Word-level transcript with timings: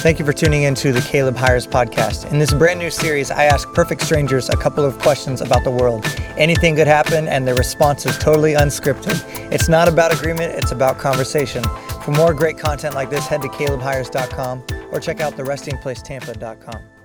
Thank 0.00 0.18
you 0.18 0.24
for 0.24 0.32
tuning 0.32 0.62
in 0.62 0.74
to 0.76 0.92
the 0.92 1.02
Caleb 1.02 1.36
Hires 1.36 1.66
podcast. 1.66 2.32
In 2.32 2.38
this 2.38 2.54
brand 2.54 2.78
new 2.78 2.88
series, 2.88 3.30
I 3.30 3.44
ask 3.44 3.70
perfect 3.74 4.00
strangers 4.00 4.48
a 4.48 4.56
couple 4.56 4.82
of 4.82 4.98
questions 4.98 5.42
about 5.42 5.62
the 5.62 5.70
world. 5.70 6.06
Anything 6.38 6.74
could 6.74 6.86
happen, 6.86 7.28
and 7.28 7.46
their 7.46 7.54
response 7.54 8.06
is 8.06 8.16
totally 8.16 8.54
unscripted. 8.54 9.22
It's 9.52 9.68
not 9.68 9.88
about 9.88 10.10
agreement, 10.14 10.54
it's 10.54 10.72
about 10.72 10.96
conversation. 10.96 11.62
For 12.02 12.12
more 12.12 12.32
great 12.32 12.56
content 12.56 12.94
like 12.94 13.10
this, 13.10 13.26
head 13.26 13.42
to 13.42 13.48
calebhires.com 13.48 14.64
or 14.90 15.00
check 15.00 15.20
out 15.20 15.34
therestingplacetampa.com. 15.34 16.99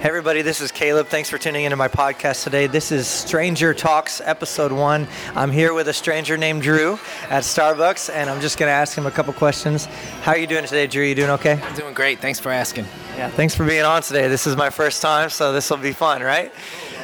Hey, 0.00 0.10
everybody, 0.10 0.42
this 0.42 0.60
is 0.60 0.70
Caleb. 0.70 1.08
Thanks 1.08 1.28
for 1.28 1.38
tuning 1.38 1.64
into 1.64 1.76
my 1.76 1.88
podcast 1.88 2.44
today. 2.44 2.68
This 2.68 2.92
is 2.92 3.08
Stranger 3.08 3.74
Talks, 3.74 4.20
episode 4.20 4.70
one. 4.70 5.08
I'm 5.34 5.50
here 5.50 5.74
with 5.74 5.88
a 5.88 5.92
stranger 5.92 6.36
named 6.36 6.62
Drew 6.62 7.00
at 7.28 7.42
Starbucks, 7.42 8.08
and 8.14 8.30
I'm 8.30 8.40
just 8.40 8.58
going 8.58 8.68
to 8.68 8.72
ask 8.72 8.96
him 8.96 9.06
a 9.06 9.10
couple 9.10 9.32
questions. 9.32 9.86
How 10.22 10.32
are 10.32 10.38
you 10.38 10.46
doing 10.46 10.64
today, 10.64 10.86
Drew? 10.86 11.04
You 11.04 11.16
doing 11.16 11.30
okay? 11.30 11.60
I'm 11.60 11.74
doing 11.74 11.94
great. 11.94 12.20
Thanks 12.20 12.38
for 12.38 12.52
asking. 12.52 12.84
Yeah, 13.16 13.28
thanks 13.28 13.56
for 13.56 13.66
being 13.66 13.82
on 13.82 14.02
today. 14.02 14.28
This 14.28 14.46
is 14.46 14.56
my 14.56 14.70
first 14.70 15.02
time, 15.02 15.30
so 15.30 15.52
this 15.52 15.68
will 15.68 15.78
be 15.78 15.92
fun, 15.92 16.22
right? 16.22 16.52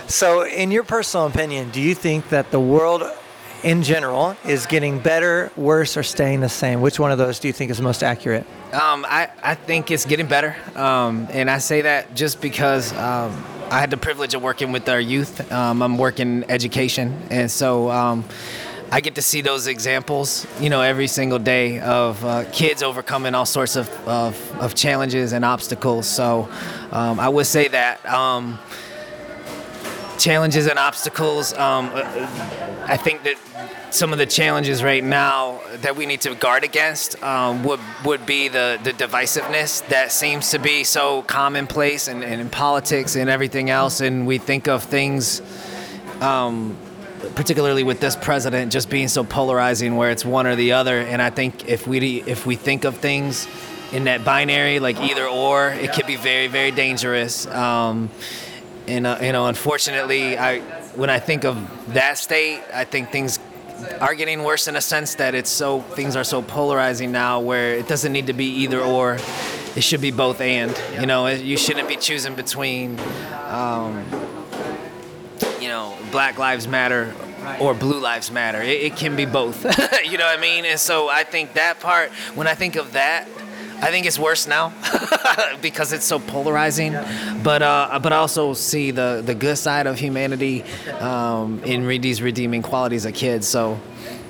So, 0.07 0.47
in 0.47 0.71
your 0.71 0.85
personal 0.85 1.27
opinion, 1.27 1.71
do 1.71 1.81
you 1.81 1.97
think 1.97 2.29
that 2.29 2.53
the 2.53 2.61
world 2.61 3.03
in 3.65 3.83
general 3.83 4.37
is 4.47 4.67
getting 4.67 4.99
better, 4.99 5.51
worse, 5.57 5.97
or 5.97 6.03
staying 6.03 6.41
the 6.41 6.49
same? 6.49 6.81
Which 6.81 7.01
one 7.01 7.11
of 7.11 7.19
those 7.19 7.39
do 7.41 7.49
you 7.49 7.53
think 7.53 7.71
is 7.71 7.81
most 7.81 8.03
accurate? 8.03 8.47
Um, 8.73 9.07
I, 9.09 9.31
I 9.43 9.55
think 9.55 9.91
it's 9.91 10.05
getting 10.05 10.27
better. 10.27 10.55
Um, 10.77 11.27
and 11.31 11.51
I 11.51 11.59
say 11.59 11.83
that 11.83 12.15
just 12.15 12.41
because 12.41 12.93
um, 12.93 13.45
I 13.71 13.81
had 13.81 13.91
the 13.91 13.97
privilege 13.97 14.35
of 14.35 14.43
working 14.43 14.71
with 14.71 14.89
our 14.89 15.01
youth. 15.01 15.51
Um, 15.51 15.83
I'm 15.83 15.97
working 15.97 16.45
education. 16.49 17.21
And 17.31 17.51
so 17.51 17.91
um, 17.91 18.25
I 18.93 19.01
get 19.01 19.15
to 19.15 19.23
see 19.23 19.41
those 19.41 19.67
examples, 19.67 20.47
you 20.61 20.69
know, 20.69 20.83
every 20.83 21.07
single 21.07 21.39
day 21.39 21.81
of 21.81 22.23
uh, 22.25 22.45
kids 22.53 22.83
overcoming 22.83 23.35
all 23.35 23.47
sorts 23.47 23.77
of, 23.77 23.89
of, 24.07 24.61
of, 24.61 24.75
challenges 24.75 25.33
and 25.33 25.45
obstacles. 25.45 26.07
So 26.07 26.49
um, 26.93 27.19
I 27.19 27.29
would 27.29 27.47
say 27.47 27.69
that 27.69 28.05
challenges 30.19 30.67
and 30.67 30.79
obstacles. 30.79 31.53
Um, 31.55 31.91
I 32.87 32.97
think 32.97 33.23
that 33.25 33.37
some 33.91 34.13
of 34.13 34.19
the 34.19 34.27
challenges 34.27 34.83
right 34.83 35.05
now 35.05 35.61
that 35.77 35.97
we 35.97 36.05
need 36.05 36.21
to 36.23 36.35
guard 36.35 36.65
against 36.65 37.23
um, 37.23 37.63
would 37.63 37.81
would 38.05 38.27
be 38.27 38.49
the, 38.49 38.79
the 38.83 38.93
divisiveness 38.93 39.87
that 39.89 40.11
seems 40.11 40.51
to 40.51 40.59
be 40.59 40.85
so 40.85 41.23
commonplace 41.23 42.09
and, 42.09 42.25
and 42.25 42.41
in 42.41 42.51
politics 42.51 43.15
and 43.15 43.31
everything 43.31 43.71
else. 43.71 44.01
And 44.01 44.27
we 44.27 44.39
think 44.39 44.67
of 44.67 44.83
things, 44.83 45.41
um, 46.21 46.77
particularly 47.37 47.85
with 47.85 48.01
this 48.01 48.17
president, 48.17 48.73
just 48.73 48.91
being 48.91 49.09
so 49.09 49.23
polarizing, 49.23 49.97
where 49.97 50.11
it's 50.11 50.25
one 50.25 50.47
or 50.47 50.57
the 50.57 50.73
other. 50.73 50.99
And 50.99 51.23
I 51.23 51.31
think 51.31 51.69
if 51.69 51.87
we 51.87 52.23
if 52.23 52.47
we 52.47 52.57
think 52.57 52.85
of 52.85 52.97
things 52.97 53.47
in 53.93 54.05
that 54.05 54.25
binary, 54.25 54.81
like 54.81 54.99
either 55.01 55.27
or, 55.27 55.69
it 55.71 55.93
could 55.93 56.07
be 56.07 56.17
very 56.17 56.49
very 56.49 56.73
dangerous. 56.73 57.47
Um, 57.47 58.11
and 58.87 59.07
uh, 59.07 59.19
you 59.21 59.33
know, 59.33 59.47
unfortunately, 59.47 60.39
I 60.39 60.61
when 60.97 61.11
I 61.11 61.19
think 61.19 61.45
of 61.45 61.95
that 61.95 62.19
state, 62.19 62.63
I 62.73 62.85
think 62.85 63.11
things 63.11 63.39
are 64.01 64.15
getting 64.15 64.45
worse 64.45 64.69
in 64.69 64.77
a 64.77 64.81
sense 64.81 65.17
that 65.17 65.35
it's 65.35 65.51
so 65.51 65.81
things 65.81 66.17
are 66.17 66.25
so 66.25 66.43
polarizing 66.43 67.13
now 67.13 67.41
where 67.41 67.75
it 67.75 67.89
doesn't 67.89 68.13
need 68.13 68.27
to 68.29 68.33
be 68.33 68.47
either 68.47 68.81
or. 68.81 69.19
It 69.77 69.83
should 69.83 70.01
be 70.01 70.13
both 70.13 70.41
and 70.41 70.81
you 71.01 71.07
know 71.07 71.27
you 71.27 71.57
shouldn't 71.57 71.89
be 71.89 71.97
choosing 71.97 72.37
between 72.37 72.97
um, 73.49 74.05
you 75.61 75.67
know 75.67 75.97
black 76.13 76.39
lives 76.39 76.69
matter 76.69 77.13
or 77.61 77.75
blue 77.75 77.99
lives 77.99 78.31
matter. 78.31 78.63
It, 78.63 78.83
it 78.83 78.97
can 78.97 79.17
be 79.17 79.25
both. 79.27 79.65
You 80.05 80.19
know 80.19 80.27
what 80.27 80.39
i 80.39 80.41
mean? 80.41 80.65
And 80.65 80.79
so 80.79 81.09
i 81.09 81.25
think 81.25 81.55
that 81.55 81.81
part 81.81 82.13
when 82.37 82.47
i 82.47 82.55
think 82.55 82.77
of 82.77 82.93
that 82.93 83.27
I 83.85 83.91
think 83.91 84.07
it's 84.07 84.19
worse 84.19 84.47
now 84.47 84.73
because 85.61 85.93
it's 85.93 86.07
so 86.07 86.19
polarizing. 86.19 86.95
But 87.45 87.63
uh, 87.63 88.01
but 88.03 88.13
also 88.13 88.55
see 88.55 88.91
the 88.91 89.23
the 89.25 89.35
good 89.35 89.59
side 89.59 89.87
of 89.87 89.99
humanity 89.99 90.65
um, 90.99 91.63
in 91.65 91.85
re- 91.85 91.99
these 91.99 92.23
redeeming 92.23 92.63
qualities 92.63 93.05
of 93.05 93.15
kids. 93.15 93.47
So 93.47 93.79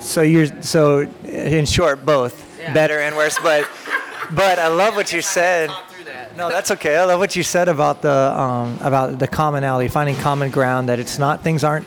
so 0.01 0.21
you're 0.21 0.63
so 0.63 1.09
in 1.25 1.65
short 1.65 2.05
both 2.05 2.35
yeah. 2.59 2.75
better 2.75 2.99
and 2.99 3.17
worse. 3.17 3.39
But 3.39 3.69
but 4.33 4.59
I 4.59 4.69
love 4.69 4.97
what 4.97 5.13
you 5.13 5.23
said. 5.23 5.71
No, 6.37 6.49
that's 6.49 6.73
okay. 6.73 6.97
I 6.97 7.05
love 7.05 7.21
what 7.21 7.37
you 7.37 7.45
said 7.45 7.69
about 7.69 8.03
the 8.03 8.11
um, 8.11 8.79
about 8.83 9.19
the 9.19 9.29
commonality, 9.29 9.89
finding 9.89 10.17
common 10.17 10.51
ground. 10.51 10.89
That 10.89 10.99
it's 10.99 11.19
not 11.19 11.43
things 11.43 11.63
aren't 11.63 11.87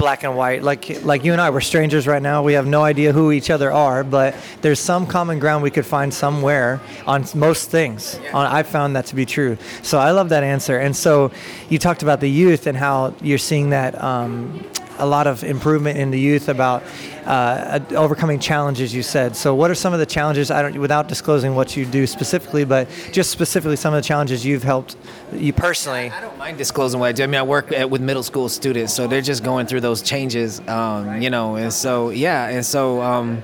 black 0.00 0.24
and 0.24 0.34
white. 0.34 0.62
Like 0.62 1.04
like 1.04 1.24
you 1.24 1.32
and 1.32 1.40
I, 1.40 1.50
we're 1.50 1.60
strangers 1.60 2.06
right 2.06 2.22
now. 2.22 2.42
We 2.42 2.54
have 2.54 2.66
no 2.66 2.82
idea 2.82 3.12
who 3.12 3.32
each 3.32 3.50
other 3.50 3.70
are, 3.70 4.02
but 4.02 4.34
there's 4.62 4.80
some 4.80 5.06
common 5.06 5.38
ground 5.38 5.62
we 5.62 5.70
could 5.70 5.84
find 5.84 6.12
somewhere 6.12 6.80
on 7.06 7.26
most 7.34 7.70
things. 7.70 8.18
On, 8.32 8.46
I 8.46 8.62
found 8.62 8.96
that 8.96 9.06
to 9.06 9.14
be 9.14 9.26
true. 9.26 9.58
So 9.82 9.98
I 9.98 10.12
love 10.12 10.30
that 10.30 10.42
answer. 10.42 10.78
And 10.78 10.96
so 10.96 11.30
you 11.68 11.78
talked 11.78 12.02
about 12.02 12.20
the 12.20 12.30
youth 12.30 12.66
and 12.66 12.76
how 12.78 13.14
you're 13.20 13.38
seeing 13.38 13.70
that. 13.70 14.02
Um, 14.02 14.64
a 15.00 15.06
lot 15.06 15.26
of 15.26 15.42
improvement 15.42 15.98
in 15.98 16.10
the 16.10 16.18
youth 16.18 16.48
about 16.48 16.82
uh, 17.24 17.80
overcoming 17.90 18.38
challenges. 18.38 18.94
You 18.94 19.02
said 19.02 19.36
so. 19.36 19.54
What 19.54 19.70
are 19.70 19.74
some 19.74 19.92
of 19.92 19.98
the 19.98 20.06
challenges? 20.06 20.50
I 20.50 20.62
don't, 20.62 20.78
without 20.78 21.08
disclosing 21.08 21.54
what 21.54 21.76
you 21.76 21.84
do 21.84 22.06
specifically, 22.06 22.64
but 22.64 22.88
just 23.12 23.30
specifically 23.30 23.76
some 23.76 23.94
of 23.94 24.02
the 24.02 24.06
challenges 24.06 24.44
you've 24.44 24.62
helped 24.62 24.96
you 25.32 25.52
personally. 25.52 26.10
I 26.10 26.20
don't 26.20 26.38
mind 26.38 26.58
disclosing 26.58 27.00
what 27.00 27.08
I 27.08 27.12
do. 27.12 27.24
I 27.24 27.26
mean, 27.26 27.36
I 27.36 27.42
work 27.42 27.72
at, 27.72 27.90
with 27.90 28.00
middle 28.00 28.22
school 28.22 28.48
students, 28.48 28.92
so 28.94 29.06
they're 29.06 29.20
just 29.20 29.42
going 29.42 29.66
through 29.66 29.80
those 29.80 30.02
changes, 30.02 30.60
um, 30.68 31.22
you 31.22 31.30
know. 31.30 31.56
And 31.56 31.72
so 31.72 32.10
yeah, 32.10 32.48
and 32.48 32.64
so. 32.64 33.00
Um, 33.02 33.42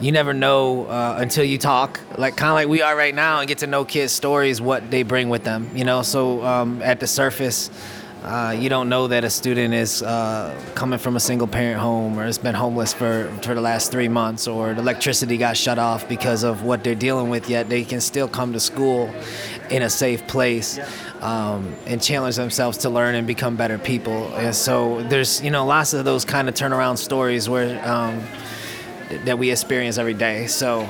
you 0.00 0.10
never 0.10 0.34
know 0.34 0.86
uh, 0.86 1.16
until 1.20 1.44
you 1.44 1.58
talk, 1.58 2.00
like 2.18 2.36
kind 2.36 2.50
of 2.50 2.54
like 2.54 2.66
we 2.66 2.82
are 2.82 2.96
right 2.96 3.14
now, 3.14 3.38
and 3.38 3.46
get 3.46 3.58
to 3.58 3.68
know 3.68 3.84
kids' 3.84 4.12
stories, 4.12 4.60
what 4.60 4.90
they 4.90 5.04
bring 5.04 5.28
with 5.28 5.44
them, 5.44 5.70
you 5.76 5.84
know. 5.84 6.02
So 6.02 6.44
um, 6.44 6.82
at 6.82 6.98
the 6.98 7.06
surface, 7.06 7.70
uh, 8.24 8.54
you 8.56 8.68
don't 8.68 8.88
know 8.88 9.08
that 9.08 9.24
a 9.24 9.30
student 9.30 9.74
is 9.74 10.00
uh, 10.02 10.54
coming 10.74 10.98
from 10.98 11.16
a 11.16 11.20
single 11.20 11.48
parent 11.48 11.80
home 11.80 12.16
or 12.18 12.24
has 12.24 12.38
been 12.38 12.54
homeless 12.54 12.92
for, 12.92 13.28
for 13.42 13.54
the 13.54 13.60
last 13.60 13.90
three 13.90 14.06
months 14.06 14.46
or 14.46 14.74
the 14.74 14.80
electricity 14.80 15.36
got 15.36 15.56
shut 15.56 15.78
off 15.78 16.08
because 16.08 16.44
of 16.44 16.62
what 16.62 16.84
they're 16.84 16.94
dealing 16.94 17.30
with, 17.30 17.50
yet 17.50 17.68
they 17.68 17.82
can 17.82 18.00
still 18.00 18.28
come 18.28 18.52
to 18.52 18.60
school 18.60 19.12
in 19.70 19.82
a 19.82 19.90
safe 19.90 20.24
place 20.28 20.78
um, 21.20 21.74
and 21.86 22.00
challenge 22.00 22.36
themselves 22.36 22.78
to 22.78 22.90
learn 22.90 23.16
and 23.16 23.26
become 23.26 23.56
better 23.56 23.78
people. 23.78 24.32
And 24.36 24.54
so 24.54 25.02
there's, 25.04 25.42
you 25.42 25.50
know, 25.50 25.66
lots 25.66 25.92
of 25.92 26.04
those 26.04 26.24
kind 26.24 26.48
of 26.48 26.54
turnaround 26.54 26.98
stories 26.98 27.48
where 27.48 27.84
um, 27.88 28.22
that 29.24 29.38
we 29.38 29.50
experience 29.50 29.98
every 29.98 30.14
day. 30.14 30.46
So 30.46 30.80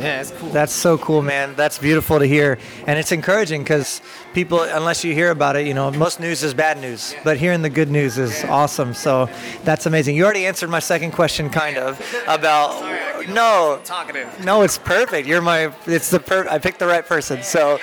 yeah, 0.00 0.20
it's 0.20 0.30
cool. 0.30 0.50
That's 0.50 0.72
so 0.72 0.98
cool, 0.98 1.22
man. 1.22 1.54
That's 1.54 1.78
beautiful 1.78 2.18
to 2.18 2.26
hear, 2.26 2.58
and 2.86 2.98
it's 2.98 3.12
encouraging 3.12 3.62
because 3.62 4.02
people, 4.34 4.60
unless 4.60 5.04
you 5.04 5.14
hear 5.14 5.30
about 5.30 5.56
it, 5.56 5.66
you 5.66 5.72
know, 5.74 5.90
most 5.90 6.20
news 6.20 6.42
is 6.42 6.52
bad 6.52 6.78
news, 6.78 7.14
but 7.24 7.38
hearing 7.38 7.62
the 7.62 7.70
good 7.70 7.90
news 7.90 8.18
is 8.18 8.44
awesome. 8.44 8.92
So 8.92 9.28
that's 9.64 9.86
amazing. 9.86 10.16
You 10.16 10.24
already 10.24 10.46
answered 10.46 10.68
my 10.68 10.80
second 10.80 11.12
question, 11.12 11.50
kind 11.50 11.78
of 11.78 12.00
about. 12.28 12.95
No, 13.28 13.80
talkative. 13.84 14.44
No, 14.44 14.62
it's 14.62 14.78
perfect. 14.78 15.26
You're 15.26 15.40
my. 15.42 15.72
It's 15.86 16.10
the 16.10 16.20
per. 16.20 16.46
I 16.48 16.58
picked 16.58 16.78
the 16.78 16.86
right 16.86 17.04
person. 17.04 17.42
So, 17.42 17.78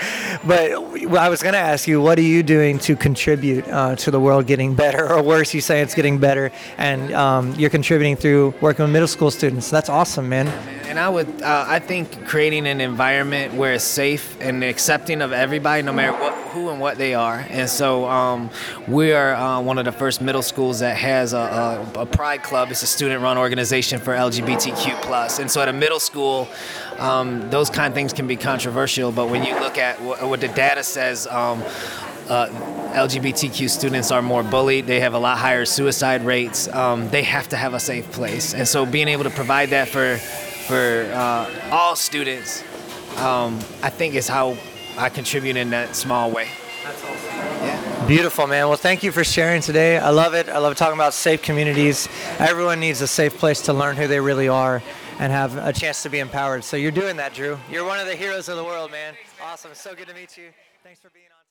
but 0.45 0.71
I 0.71 1.29
was 1.29 1.41
going 1.41 1.53
to 1.53 1.59
ask 1.59 1.87
you, 1.87 2.01
what 2.01 2.17
are 2.17 2.21
you 2.21 2.43
doing 2.43 2.79
to 2.79 2.95
contribute 2.95 3.67
uh, 3.67 3.95
to 3.97 4.11
the 4.11 4.19
world 4.19 4.47
getting 4.47 4.75
better 4.75 5.11
or 5.11 5.21
worse? 5.21 5.53
You 5.53 5.61
say 5.61 5.81
it's 5.81 5.95
getting 5.95 6.17
better, 6.17 6.51
and 6.77 7.13
um, 7.13 7.53
you're 7.55 7.69
contributing 7.69 8.15
through 8.15 8.53
working 8.61 8.83
with 8.83 8.91
middle 8.91 9.07
school 9.07 9.31
students. 9.31 9.69
That's 9.69 9.89
awesome, 9.89 10.29
man. 10.29 10.47
And 10.87 10.99
I 10.99 11.09
would, 11.09 11.41
uh, 11.41 11.65
I 11.67 11.79
think 11.79 12.27
creating 12.27 12.67
an 12.67 12.79
environment 12.79 13.55
where 13.55 13.73
it's 13.73 13.83
safe 13.83 14.37
and 14.39 14.63
accepting 14.63 15.21
of 15.21 15.31
everybody, 15.31 15.81
no 15.81 15.91
matter 15.91 16.11
what, 16.11 16.33
who 16.51 16.69
and 16.69 16.79
what 16.79 16.97
they 16.99 17.15
are. 17.15 17.43
And 17.49 17.67
so 17.67 18.05
um, 18.05 18.51
we 18.87 19.11
are 19.11 19.33
uh, 19.33 19.59
one 19.59 19.79
of 19.79 19.85
the 19.85 19.91
first 19.91 20.21
middle 20.21 20.43
schools 20.43 20.79
that 20.79 20.95
has 20.97 21.33
a, 21.33 21.37
a, 21.95 22.01
a 22.01 22.05
Pride 22.05 22.43
Club. 22.43 22.69
It's 22.69 22.83
a 22.83 22.87
student-run 22.87 23.39
organization 23.39 23.99
for 23.99 24.13
LGBTQ 24.13 25.01
plus. 25.01 25.32
And 25.39 25.49
so 25.49 25.61
at 25.61 25.67
a 25.67 25.73
middle 25.73 25.99
school, 25.99 26.47
um, 26.97 27.49
those 27.49 27.69
kind 27.69 27.87
of 27.87 27.93
things 27.93 28.13
can 28.13 28.27
be 28.27 28.35
controversial. 28.35 29.11
But 29.11 29.29
when 29.29 29.43
you 29.43 29.59
look 29.59 29.77
at 29.77 30.01
what, 30.01 30.21
what 30.27 30.41
the 30.41 30.49
data 30.49 30.83
says. 30.83 31.27
Um, 31.27 31.63
uh, 32.29 32.47
LGBTQ 32.93 33.69
students 33.69 34.11
are 34.11 34.21
more 34.21 34.43
bullied. 34.43 34.87
They 34.87 35.01
have 35.01 35.13
a 35.13 35.19
lot 35.19 35.37
higher 35.37 35.65
suicide 35.65 36.23
rates. 36.23 36.67
Um, 36.69 37.09
they 37.09 37.23
have 37.23 37.49
to 37.49 37.57
have 37.57 37.73
a 37.73 37.79
safe 37.79 38.09
place, 38.11 38.53
and 38.53 38.67
so 38.67 38.85
being 38.85 39.07
able 39.09 39.23
to 39.23 39.29
provide 39.29 39.71
that 39.71 39.89
for 39.89 40.17
for 40.17 41.11
uh, 41.13 41.69
all 41.71 41.95
students, 41.95 42.63
um, 43.17 43.59
I 43.81 43.89
think 43.89 44.15
is 44.15 44.27
how 44.27 44.55
I 44.97 45.09
contribute 45.09 45.57
in 45.57 45.71
that 45.71 45.95
small 45.95 46.31
way. 46.31 46.47
That's 46.83 47.03
awesome. 47.03 47.35
Yeah. 47.35 48.05
Beautiful, 48.07 48.47
man. 48.47 48.67
Well, 48.67 48.77
thank 48.77 49.03
you 49.03 49.11
for 49.11 49.23
sharing 49.23 49.61
today. 49.61 49.97
I 49.97 50.09
love 50.09 50.33
it. 50.33 50.49
I 50.49 50.59
love 50.59 50.75
talking 50.75 50.95
about 50.95 51.13
safe 51.13 51.41
communities. 51.41 52.07
Everyone 52.39 52.79
needs 52.79 53.01
a 53.01 53.07
safe 53.07 53.37
place 53.37 53.61
to 53.63 53.73
learn 53.73 53.95
who 53.95 54.07
they 54.07 54.19
really 54.19 54.47
are 54.47 54.83
and 55.19 55.31
have 55.31 55.57
a 55.57 55.73
chance 55.73 56.03
to 56.03 56.09
be 56.09 56.19
empowered. 56.19 56.63
So 56.63 56.77
you're 56.77 56.91
doing 56.91 57.17
that, 57.17 57.33
Drew. 57.33 57.57
You're 57.69 57.85
one 57.85 57.99
of 57.99 58.07
the 58.07 58.15
heroes 58.15 58.49
of 58.49 58.57
the 58.57 58.63
world, 58.63 58.91
man. 58.91 59.13
Awesome. 59.41 59.71
So 59.73 59.95
good 59.95 60.07
to 60.07 60.13
meet 60.13 60.37
you. 60.37 60.49
Thanks 60.83 60.99
for 60.99 61.09
being 61.09 61.25
on. 61.37 61.42